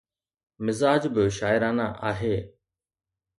[0.65, 2.37] مزاج به شاعرانه آهي.